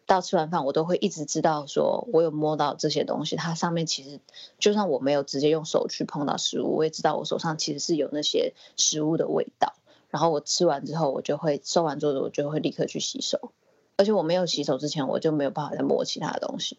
[0.09, 3.35] 到吃完饭，我都会一直知道，说我有摸到这些东西。
[3.35, 4.21] 它上面其实，
[4.57, 9.75] 就算我没有直接用手去碰到食物，我也知道我手上其实是有那些食物的味道。
[10.09, 13.51] 然后我吃完之后，我就会收完桌子，我就会立刻去洗手。
[13.97, 16.77] 而且我没有洗手之前，我就没有办法再摸其他的东西。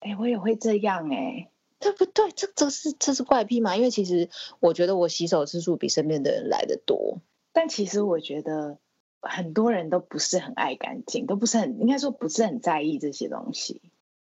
[0.00, 1.50] 哎、欸，我也会这样哎、欸，
[1.80, 2.30] 对不对？
[2.32, 3.76] 这这是这是怪癖嘛？
[3.76, 4.28] 因为其实
[4.60, 7.18] 我觉得我洗手次数比身边的人来的多。
[7.52, 8.78] 但其实我觉得。
[9.22, 13.82] 很多人都不是很爱干净，都不是很应该说不是很在意这些东西，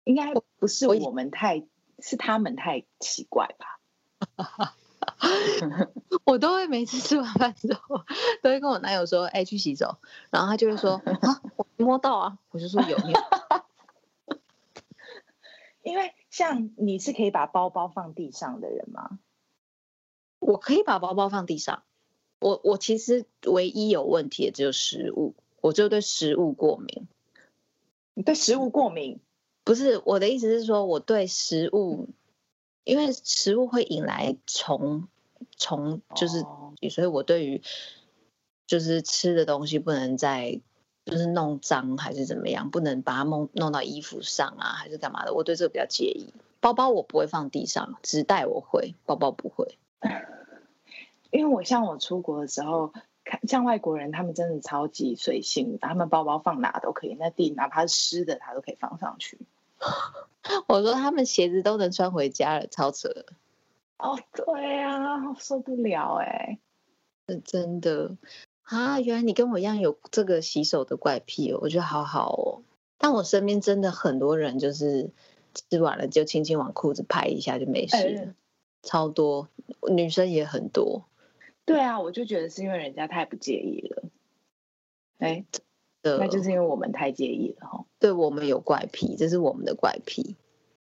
[0.05, 1.65] 应该不是我们太，
[1.99, 4.75] 是他们太奇怪吧？
[6.23, 8.05] 我都会每次吃完饭之后，
[8.41, 9.97] 都会跟我男友说：“哎、欸，去洗手。”
[10.31, 13.17] 然后他就会说：“啊，我摸到啊。”我就说有：“有。
[15.83, 19.19] ”因为像你是可以把包包放地上的人吗？
[20.39, 21.83] 我可以把包包放地上。
[22.39, 27.07] 我我其实唯一有问题的只有食物，我就对食物过敏。
[28.13, 29.19] 你对食物过敏？
[29.63, 32.09] 不是，我的意思是说，我对食物，
[32.83, 35.07] 因为食物会引来虫
[35.57, 37.63] 虫，就是、哦、所以我对于
[38.67, 40.61] 就是吃的东西不能再
[41.05, 45.33] 就是弄脏还是怎么样，不能把它弄弄到衣服上啊，还是干嘛的？
[45.33, 46.33] 我对这个比较介意。
[46.59, 49.77] 包包我不会放地上，纸袋我会，包包不会。
[51.29, 52.91] 因为我像我出国的时候，
[53.23, 59.37] 看像外国人，他们真的超级随性，他们包包放哪都可以，那地哪怕是湿的，他都可以放上去。
[60.67, 63.09] 我说他们鞋子都能穿回家了，超扯。
[63.97, 66.57] 哦，对啊，受不了哎，
[67.27, 68.15] 是真的
[68.65, 68.99] 啊！
[68.99, 72.61] 原来你跟我一样有这个洗手的怪癖哦，我觉得好好哦。
[72.97, 75.11] 但我身边真的很多人，就是
[75.53, 78.33] 吃完了就轻轻往裤子拍一下就没事
[78.81, 79.49] 超多
[79.89, 81.05] 女生也很多。
[81.65, 84.03] 对啊，我就觉得是因为人家太不介意了，
[85.19, 85.45] 哎，
[86.01, 87.85] 那就是因为我们太介意了哈。
[87.99, 90.35] 对，我们有怪癖，这是我们的怪癖。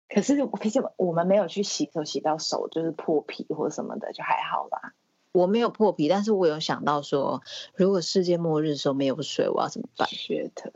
[0.09, 4.93] 可是，毕竟我们没有去洗手，洗到手就是破皮或什么的，就还好吧。
[5.31, 7.41] 我没有破皮，但是我有想到说，
[7.75, 10.07] 如果世界末日的时候没有水，我要怎么办？
[10.09, 10.71] 学特，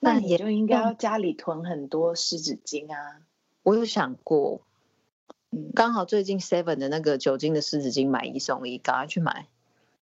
[0.00, 3.20] 那你就应该要家里囤很多湿纸巾啊。
[3.62, 4.60] 我有想过。
[5.72, 9.46] 刚好最近 Seven 的那个酒精的湿纸巾买一送一，赶快去买。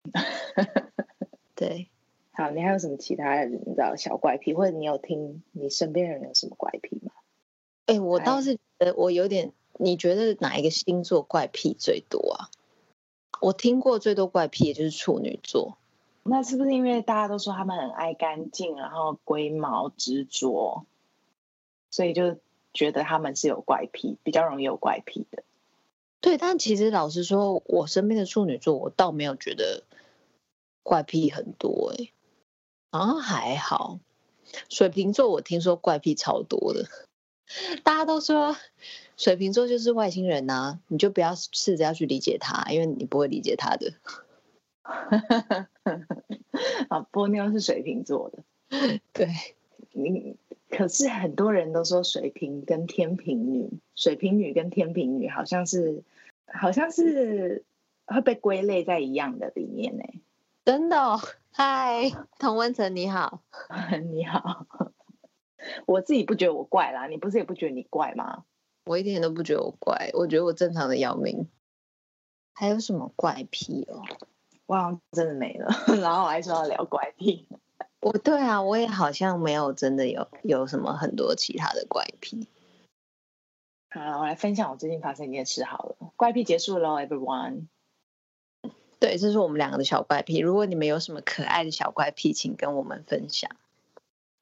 [1.57, 1.89] 对，
[2.31, 7.11] 好，你还有什么其他的你知道小怪癖，或者你有听你身边人有什么怪癖吗？
[7.87, 12.47] 哎、欸，我倒是觉得我有点，你觉得哪一个星座怪癖最多啊？
[13.43, 15.77] 我听过最多怪癖也就是处女座，
[16.23, 20.87] 那是不是因为大家都说他们很爱干净，然后龟毛执着，
[21.91, 22.39] 所以就？
[22.75, 25.43] 觉得他们是有怪癖，比较容易有怪癖的。
[26.23, 29.85] 对，但其实老实说，我身边的处女座，我倒没有觉得
[30.83, 32.09] 怪癖很多，哎，
[32.91, 33.99] 好像还好。
[34.71, 36.89] 水瓶座我听说怪癖超多的，
[37.83, 38.57] 大家都说
[39.17, 43.95] 水瓶座就是外星人呐、啊，你就不要试着要去理解他，因为你不会理解他的。
[46.89, 48.43] 啊，波妞是水瓶座的，
[49.13, 49.29] 对，
[49.93, 50.37] 你
[50.69, 56.03] 可是很多人都说水瓶跟天平女，水瓶女跟天平女好像是，
[56.47, 57.65] 好像是
[58.07, 60.03] 会被归类在一样的里面呢。
[60.65, 61.21] 真的、哦？
[61.53, 63.43] 嗨，童文成你好，
[64.13, 64.67] 你好。
[65.87, 68.45] 我自己不觉得我怪啦，你不是也不觉得你怪吗？
[68.85, 71.49] 我一点都不觉得我怪，我觉得我正常的要命。
[72.55, 74.03] 还有什么怪癖哦？
[74.67, 75.69] 哇，真的没了。
[76.01, 77.47] 然后我还说要聊怪癖。
[78.01, 82.49] 我对啊，我也好像没有真的有有什么很多其他的怪癖。
[83.91, 85.97] 好，我来分享我最近发生一件事好了。
[86.17, 87.67] 怪癖结束喽，everyone。
[88.99, 90.39] 对，这是我们两个的小怪癖。
[90.39, 93.51] 如果你们有什么可爱的小怪癖，请跟我们分享。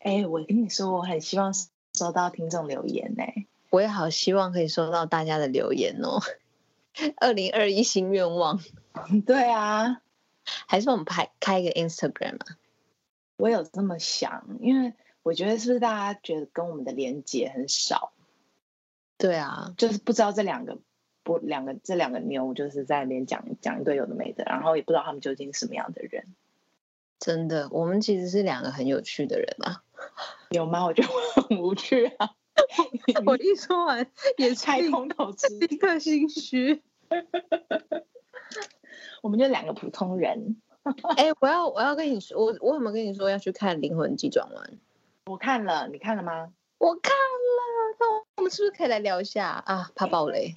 [0.00, 1.54] 哎，我跟你说，我很希望
[1.94, 3.24] 收到听众留言呢。
[3.70, 6.20] 我也好希望可以收到大家的留言哦。
[7.16, 8.60] 二零二一新愿望。
[9.24, 10.02] 对啊。
[10.66, 12.56] 还是我们拍开一个 Instagram 啊？
[13.36, 18.12] 我有这么想，因为我觉得是不是大家觉得跟我们的连接很少？
[19.16, 20.78] 对啊，就是不知道这两个
[21.22, 26.34] 不两个这两个妞就是在那边讲讲一堆有的没的，然后也不知道他们究竟是什么样的人。
[27.18, 29.84] 真的，我们其实是两个很有趣的人啊。
[30.50, 30.84] 有吗？
[30.84, 32.30] 我觉得我很无趣啊。
[33.26, 36.82] 我一说完也拆空头支，一个心虚。
[39.22, 40.60] 我们就两个普通人。
[41.16, 44.64] 哎、欸，我要我要跟你说，我我有没有跟你说要去看《灵魂急转弯》？
[45.26, 46.52] 我看了，你看了吗？
[46.78, 49.90] 我看了，那我们是不是可以来聊一下啊？
[49.94, 50.56] 怕暴雷。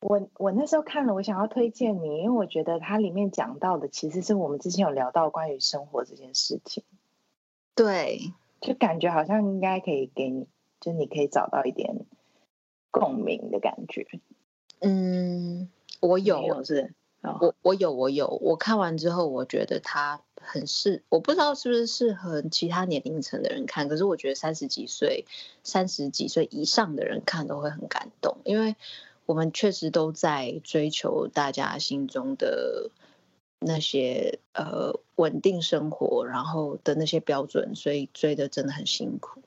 [0.00, 6.84] 我我那时候看了，我想要推荐你，因为我觉得它里面讲到的其实是我们之前有聊到关于生活这件事情。
[7.74, 10.46] 对，就感觉好像应该可以给你，
[10.80, 12.06] 就你可以找到一点
[12.90, 14.06] 共鸣的感觉。
[14.80, 15.68] 嗯，
[16.00, 16.94] 我有是。
[17.40, 25.24] 我我有我有，我看完之后，我觉得他很适，我不知道是不是适合其他年龄层的人看，可是我觉得三十几岁、
[25.64, 28.76] 三十几岁以上的人看都会很感动，因为
[29.24, 32.90] 我们确实都在追求大家心中的
[33.58, 39.42] 那些呃稳定生活，然后的那些标准，所以追的真的很辛苦。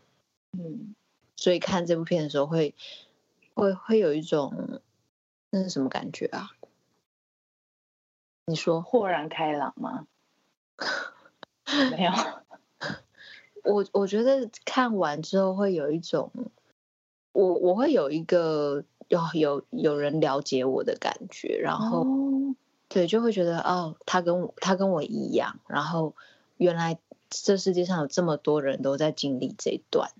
[0.52, 0.96] 嗯，
[1.36, 2.74] 所以看这部片的时候会
[3.54, 4.82] 会会有一种
[5.52, 6.52] 那是什么感觉啊？
[8.46, 10.08] 你说豁然开朗吗？
[11.92, 12.12] 没有，
[13.64, 16.32] 我我觉得看完之后会有一种，
[17.32, 22.56] 我我会有一个有有有人了解我的感觉，然后、哦、
[22.90, 26.14] 对，就会觉得哦，他跟我他跟我一样，然后
[26.58, 27.00] 原来
[27.30, 30.12] 这世界上有这么多人都在经历这一段，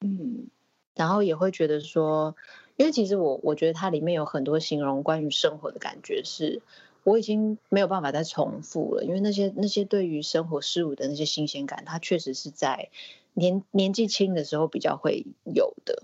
[0.00, 0.48] 嗯，
[0.94, 2.36] 然后也会觉得说，
[2.76, 6.60] 因为其实我我觉得它里面有很多形容关于生活的感觉是。
[7.02, 12.90] 我已经没有办法再重复了，因为那些那些对于生活事物的那些新鲜感，它确实是在
[13.32, 16.02] 年年纪轻的时候比较会有的。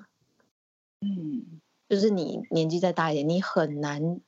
[1.02, 4.22] 嗯，就是你年纪再大一点，你很难，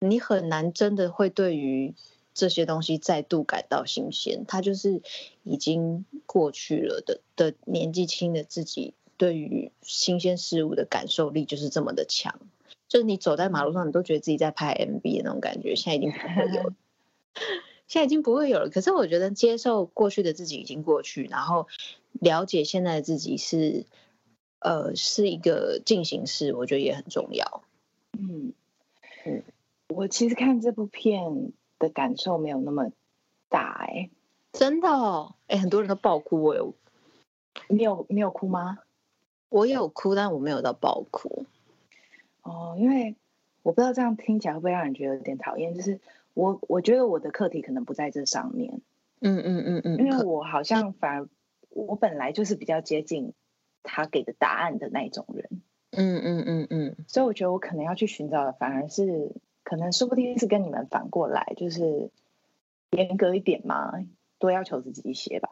[0.00, 1.94] 你很难真的会对于
[2.34, 4.44] 这些东西再度感到新鲜。
[4.46, 5.02] 它就是
[5.42, 12.38] 已经过去了的的年纪轻的自己，对于新鲜事物的感受力就是这么的强。
[12.88, 16.74] 就是你走在马路上，你都觉得自己在拍 MV 的那种感觉，现在已经不会有了，
[17.88, 18.70] 现在已经不会有了。
[18.70, 21.66] 可是我觉得接受过去的自己已经过去，然后
[22.12, 23.86] 了解现在的自己是，
[24.60, 27.62] 呃，是一个进行式，我觉得也很重要。
[28.18, 28.52] 嗯嗯，
[29.96, 32.90] 我其实看这部片的感受没有那么
[33.48, 34.10] 大，哎，
[34.52, 36.74] 真的哦，哎，很多人都爆哭，我有，
[37.70, 38.76] 你有你有哭吗？
[39.48, 41.46] 我也有哭，但我没有到爆哭。
[42.42, 43.16] 哦，因为
[43.62, 45.74] 我不知道这样听起来会不会让人觉得有点讨厌。
[45.74, 45.98] 就是
[46.34, 48.82] 我，我觉得我的课题可能不在这上面。
[49.20, 51.28] 嗯嗯嗯嗯，因为我好像反而
[51.70, 53.32] 我本来就是比较接近
[53.82, 55.62] 他给的答案的那一种人。
[55.92, 59.32] 嗯嗯嗯嗯，所以我觉得我可能要去寻找的反而是，
[59.66, 62.10] 可能说不定是跟你们反过来，就是
[62.92, 63.92] 严格一点嘛，
[64.38, 65.48] 多要求自己一些吧。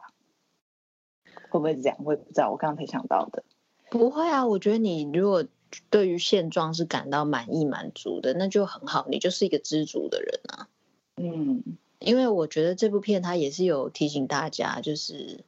[1.49, 1.97] 会不会是这样？
[2.05, 2.49] 我也不知道。
[2.49, 3.43] 我刚刚才想到的。
[3.89, 5.45] 不会啊，我觉得你如果。
[5.89, 10.69] 对于现状是感到满意满足的，那就很好，你就是一个知足的人啊。
[11.17, 15.43] 嗯，因为我觉得这部片它也是有提醒大家，就是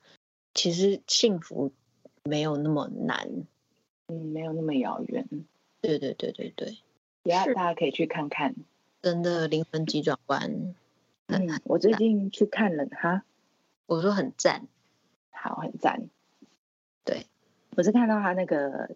[0.53, 1.71] 其实幸福
[2.23, 3.45] 没有那么难，
[4.07, 5.29] 嗯，没有那么遥远。
[5.79, 6.77] 对对对对对，
[7.53, 8.55] 大家可以去看看，
[9.01, 10.73] 真的灵魂急转弯。
[11.28, 13.23] 嗯，我最近去看了哈，
[13.86, 14.67] 我说很赞，
[15.32, 16.09] 好，很赞。
[17.03, 17.28] 对，
[17.75, 18.95] 我是看到他那个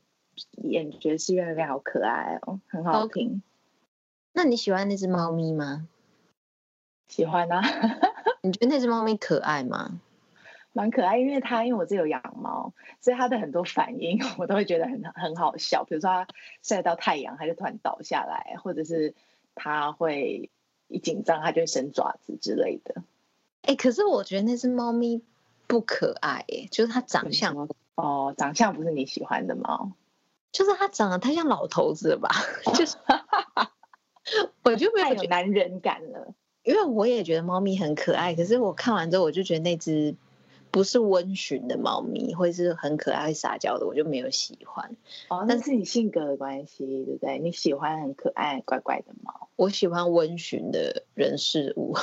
[0.63, 3.41] 演爵士乐那边好可爱哦，很好听。
[4.33, 5.87] 那你喜欢那只猫咪吗？
[7.09, 7.61] 喜欢啊。
[8.43, 9.99] 你觉得那只猫咪可爱吗？
[10.73, 15.83] 蛮可爱，因为它因为我自己有养猫，所以它的很多反应 我都会觉得很很好笑。
[15.83, 16.27] 比如说它
[16.61, 19.13] 晒到太阳，它就突然倒下来，或者是
[19.53, 20.49] 它会
[20.87, 23.03] 一紧张，它就会伸爪子之类的。
[23.63, 25.21] 哎、欸，可是我觉得那只猫咪
[25.67, 29.91] 不可爱，哎，就是它长相哦，长相不是你喜欢的猫，
[30.53, 32.29] 就是它长得太像老头子了吧？
[32.73, 32.95] 就是，
[34.63, 36.33] 我就没有男人感了。
[36.63, 40.15] 因为我也觉得猫咪很可爱，可是我看完之后，我就觉得那只。
[40.71, 44.95] 不是温驯的猫咪，或是很可爱、会撒娇的，我就没有喜欢。
[45.29, 47.39] 哦，那是你性格的关系，对不对？
[47.39, 49.49] 你喜欢很可爱、乖乖的猫。
[49.55, 51.95] 我喜欢温驯的人事物。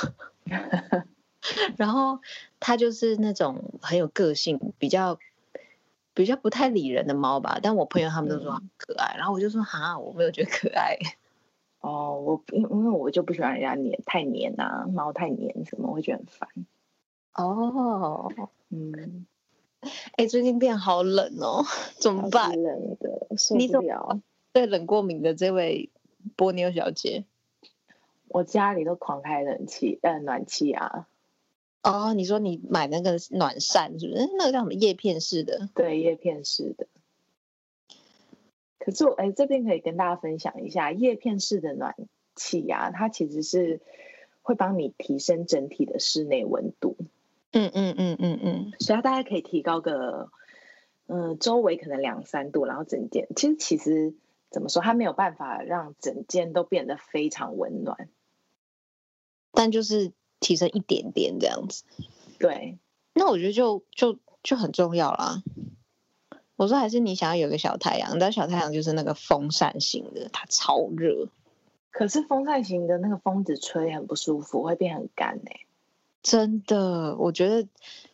[1.77, 2.19] 然后
[2.59, 5.17] 它就是那种很有个性、比较
[6.13, 7.59] 比较不太理人的猫吧。
[7.63, 10.97] 但我朋友他们都说很可爱，嗯、然后我就说哈，我没有觉得可爱。
[11.81, 16.49] 哦，我因因为我就不喜欢人家黏太黏啊，猫太黏什么，我会觉得很烦。
[17.35, 18.29] 哦，
[18.69, 19.25] 嗯，
[19.81, 21.65] 哎、欸，最近变好冷哦，
[21.99, 22.51] 怎么办？
[22.51, 24.21] 冷的，受不了。
[24.51, 25.89] 对冷过敏的这位
[26.35, 27.25] 波妞小姐，
[28.27, 31.07] 我家里都狂开冷气，呃，暖气啊。
[31.81, 34.29] 哦，你说你买那个暖扇是不是？
[34.37, 35.69] 那个叫什么叶片式的？
[35.73, 36.87] 对，叶片式的。
[38.79, 41.95] 可是我哎、欸，这边可以跟大家分享一下，叶片式的暖
[42.35, 43.81] 气啊，它其实是
[44.41, 46.97] 会帮你提升整体的室内温度。
[47.51, 50.29] 嗯嗯嗯嗯嗯，所以它大概可以提高个，
[51.07, 54.13] 嗯、呃，周围可能两三度，然后整间其实其实
[54.51, 58.09] 怎么说，它没有办法让整间都变得非常温暖，
[59.51, 61.83] 但就是提升一点点这样子。
[62.37, 62.77] 对，
[63.13, 65.41] 那我觉得就就就很重要啦。
[66.55, 71.29] 我说还是你想要有个小太阳，但小太阳就是那个风扇型的，它超热。
[71.89, 75.65] 可是风扇型的那个风子吹很不舒服，会变很干哎、欸。
[76.21, 77.67] 真的，我觉得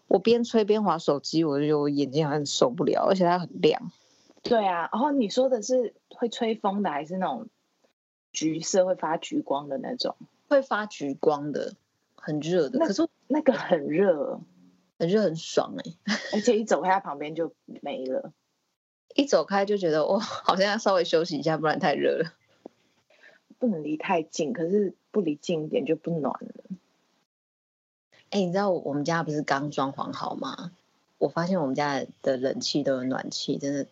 [0.07, 3.91] 我边吹边滑手机，我就眼睛好像受不了，而且它很亮。
[4.43, 7.47] 对啊，然后你说的是会吹风的，还是那种
[8.31, 10.15] 橘色会发橘光的那种？
[10.47, 11.73] 会发橘光的，
[12.15, 12.77] 很热的。
[12.79, 14.39] 可是那个很热，
[14.99, 18.31] 很热很爽哎、欸， 而且一走开它旁边就没了，
[19.15, 22.33] 一走开就觉得哦，好像要稍微休息一下，不然太热了。
[23.57, 26.53] 不能离太近，可是不离近一点就不暖了。
[28.31, 30.71] 哎、欸，你知道我们家不是刚装潢好吗？
[31.17, 33.87] 我发现我们家的冷气都有暖气，真的，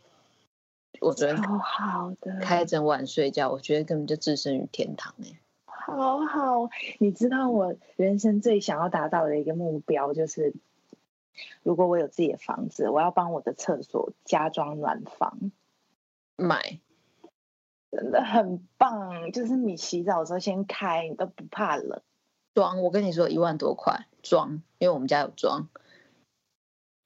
[0.99, 5.39] 我觉得好好的，开整晚睡觉，我觉得根本就置身于天堂哎、欸。
[5.65, 6.69] 好好，
[6.99, 10.53] 你知道我人生最想要达到的一个目标就是，
[11.63, 15.51] 如果我有自己的房子，我要帮我的厕所加装暖房。
[16.35, 16.79] 买，
[17.91, 22.01] 真的很棒，就是你洗澡的时候先开，你都不怕冷。
[22.53, 25.67] 装，我跟你说一万多块装，因为我们家有装，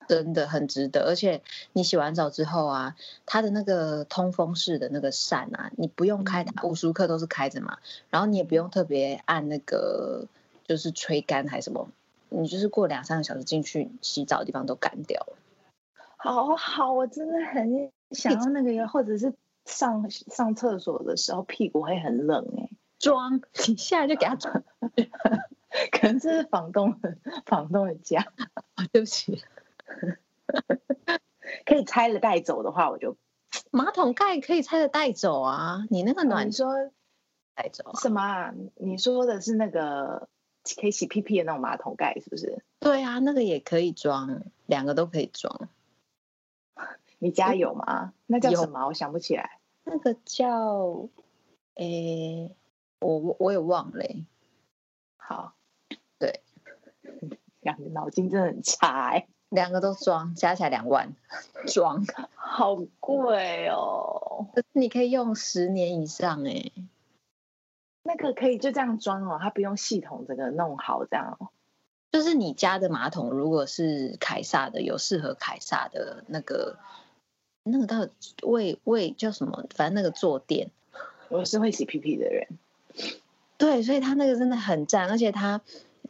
[0.07, 1.05] 真的很值得。
[1.05, 1.41] 而且
[1.74, 2.95] 你洗完澡之后啊，
[3.26, 7.80] 它的那个通风式的那个扇啊，你不用开它，无时无刻都是开着嘛。
[8.09, 10.28] 然后你也不用特别按那个，
[10.65, 11.89] 就是吹干还是什么，
[12.30, 15.36] 你就是过两三个小时进去洗澡的地方都干掉了。
[16.15, 19.34] 好好，我真的很想要那个，或者是
[19.65, 22.70] 上上厕所的时候屁股会很冷哎、欸。
[22.99, 24.63] 装，你现在就给他装，
[25.91, 28.25] 可能这是房东的房东的家，
[28.91, 29.43] 对不起，
[31.65, 33.17] 可以拆了带走的话，我就
[33.71, 35.86] 马桶盖可以拆了带走啊。
[35.89, 36.73] 你那个暖，你说
[37.55, 38.53] 带走什么啊？
[38.75, 40.30] 你说的是那个
[40.80, 42.63] 可以洗屁屁的那种马桶盖，是不是？
[42.80, 45.69] 对啊，那个也可以装，两个都可以装。
[47.19, 48.13] 你家有吗？
[48.25, 48.86] 那叫什么？
[48.88, 49.59] 我想不起来。
[49.84, 51.09] 那个叫，
[51.75, 52.55] 诶、欸。
[52.99, 54.25] 我我我也忘了、欸，
[55.17, 55.53] 好，
[56.20, 56.41] 对，
[57.61, 61.13] 两个脑筋真的很差哎、欸，两个都装，加起来两万，
[61.68, 62.05] 装，
[62.36, 64.47] 好贵哦。
[64.53, 66.72] 可是你可以用十年以上哎、欸，
[68.03, 71.49] 那个可以就这样装哦，它不用系统这个弄好这样哦。
[72.09, 76.78] 就是你家的马桶如果是凯撒的，有适合凯撒的那个，
[77.63, 78.07] 那个到
[78.43, 79.65] 为为叫什么？
[79.76, 80.72] 反正那个坐垫，
[81.28, 82.47] 我是会洗屁屁的人。
[83.57, 85.59] 对，所以它那个真的很赞，而且它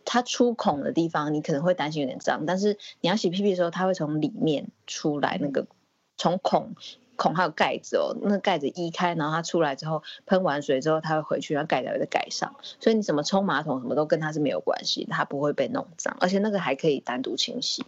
[0.10, 5.68] 它出孔的地方，你可能会担心有点脏，但是你要洗屁屁的时候，它会从里面出来，那个
[6.16, 6.76] 从孔
[7.18, 17.86] 孔还有盖子哦，那个盖子移开，然后它出来之后，喷完水之后，它会回去，然后盖子会再盖上，所以你怎么冲马桶什么都跟它是没有关系，它不会被弄脏，而且那个还可以单独清洗。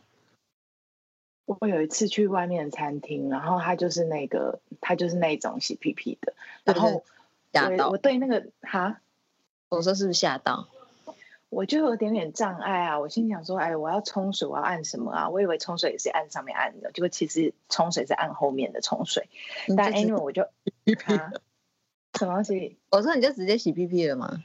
[1.45, 6.33] 我有一次去外面的餐厅，然后它就是那个，它就是那种洗屁屁的，
[6.65, 7.03] 然后
[7.53, 8.99] 吓到我，我对那个哈，
[9.69, 10.67] 我说是不是吓到？
[11.49, 15.29] 我就有点点障碍啊，我心想说，哎，我要冲水，我要按什么啊？
[15.29, 19.27] 我以为冲水也是按上面按的，结果其实冲水是按后面的冲水。
[19.75, 21.33] 但 anyway 我就啊，
[22.13, 22.77] 什么东西？
[22.91, 24.43] 我说你就直接洗屁屁了吗？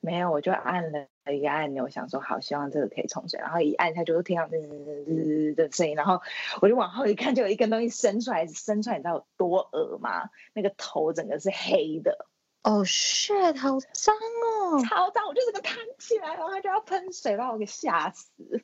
[0.00, 3.38] 没有，我就按了一个按钮，我想说好，希望这个可以冲水。
[3.40, 6.22] 然后一按下，就听到滋滋滋的声音，然后
[6.62, 10.30] 我就往后一看，就有一根东西伸出来，伸出来，你知道有多恶吗？
[10.54, 12.26] 那个头整个是黑的。
[12.62, 15.26] 哦、oh，shit，好脏哦，超脏！
[15.26, 18.62] 我就整个弹起来，然后他就要喷水，把我给吓死。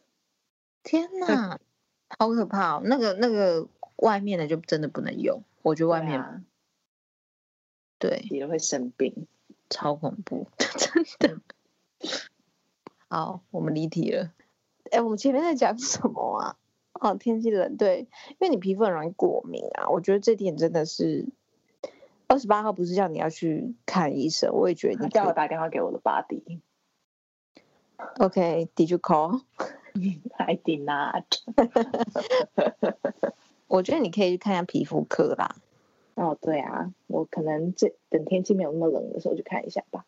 [0.83, 1.59] 天哪，
[2.19, 2.83] 好可怕哦！
[2.85, 6.45] 那个那个外面的就真的不能用，我觉得外面
[7.99, 9.27] 对，也、啊、会生病，
[9.71, 11.41] 超恐怖， 真的。
[13.09, 14.33] 好，我们离题了。
[14.91, 16.59] 哎，我们前面在讲什么啊？
[16.93, 19.89] 哦，天气冷，对，因为你皮肤很容易过敏啊。
[19.89, 21.29] 我觉得这点真的是。
[22.27, 26.61] 二十八号不是叫你要去看医生，我也觉得你叫我打电话给我的 body。
[28.19, 29.43] OK，Did you call?
[30.37, 31.25] I did not。
[33.69, 35.57] 我觉得你可以去看一下皮肤科啦。
[36.15, 40.05] 哦，对啊，我可能这等天气没有那么冷的时候去看一下吧。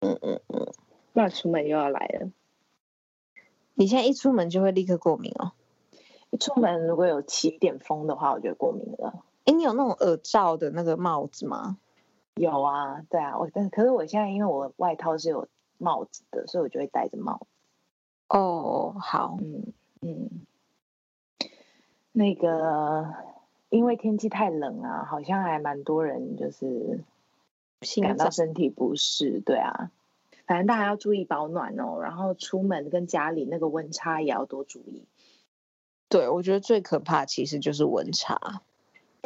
[0.00, 0.72] 嗯嗯嗯，
[1.12, 2.30] 那出门又要来了。
[3.74, 5.52] 你现在一出门就会立刻过敏哦？
[6.30, 9.24] 一出门如果有起一点风的话，我就过敏了。
[9.46, 11.78] 哎，你有那种耳罩的那个帽子吗？
[12.34, 17.46] 有啊，对啊，我但可是我现在因为我外套是有帽子的，所以我就会戴着帽子。
[18.28, 19.72] 哦，好，嗯
[20.02, 20.28] 嗯，
[22.12, 23.14] 那个
[23.70, 27.04] 因为天气太冷啊，好像还蛮多人就是
[28.02, 29.92] 感到身体不适，对啊，
[30.46, 35.04] 反正大家要注意保暖哦，然后出门跟家里那个温差也要多注意。
[36.08, 38.60] 对，我觉得最可怕其实就是温差。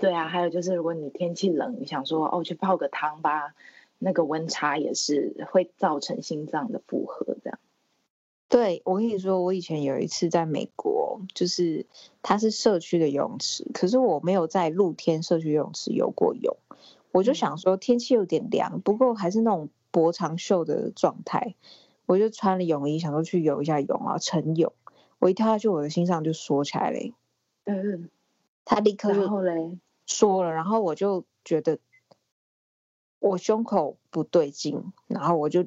[0.01, 3.55] 对啊，还有就是，如果你天气冷，你想说哦，去泡个汤吧，
[3.99, 7.37] 那个温差也是会造成心脏的负荷。
[7.45, 7.59] 这样，
[8.49, 11.87] 对，我跟你说，我以前有一次在美国，就是
[12.23, 16.57] 它是社区的游泳池，可是我没有在露天社区游泳池游过泳，
[17.13, 21.55] 我就想说天气有点凉，不过还是那种薄长袖的状态，
[22.07, 24.73] 我就穿了泳衣，想说去游一下泳啊，晨泳，
[25.19, 27.15] 我一跳下去，我的心脏就缩起来了。
[27.65, 28.09] 嗯，
[28.65, 29.79] 他立刻就后嘞。
[30.11, 31.79] 说了，然后我就觉得
[33.21, 35.67] 我胸口不对劲，然后我就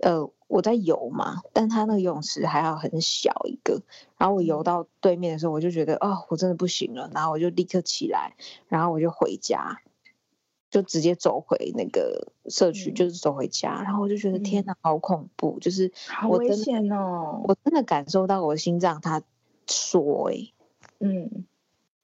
[0.00, 3.82] 呃我在游嘛，但他那个游泳池还好很小一个，
[4.16, 8.36] 然后我游到对面的时候，我就觉得哦我真的不行了，然后我就立刻起来，
[8.68, 9.80] 然后我就回家，
[10.70, 15.90] 就直接走回那个社区，嗯、就是走回家，然后我就觉得天哪，好恐怖，就是
[16.28, 19.20] 我真的好危险哦，我真的感受到我的心脏它
[19.66, 20.52] 缩哎，
[21.00, 21.44] 嗯。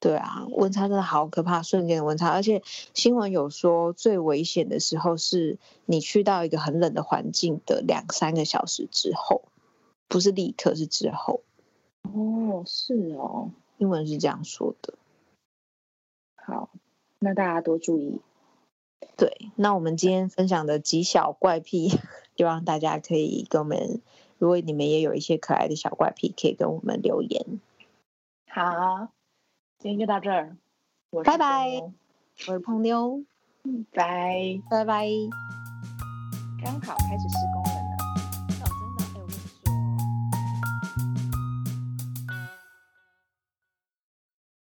[0.01, 2.63] 对啊，温差真的好可怕，瞬间的温差，而且
[2.95, 9.43] 新闻有说最危险的时候是你去到一个很冷的环境的两三个小时之后，
[10.07, 11.41] 不是立刻，是之后。
[12.01, 14.95] 哦，是哦，英文是这样说的。
[16.35, 16.71] 好，
[17.19, 18.19] 那大家多注意。
[19.17, 21.89] 对，那我们今天分享的极小怪癖，
[22.35, 24.01] 希望大家可以跟我们，
[24.39, 27.45] 如果你们也有一些可爱的小怪癖，可以跟我们留言。
[28.49, 29.09] 好。
[29.81, 30.55] 今天就到这儿，
[31.25, 31.65] 拜拜。
[32.45, 33.23] 我是胖妞，
[33.91, 34.85] 拜拜拜。
[34.85, 35.07] 拜拜。
[36.63, 37.60] 刚好开始施工。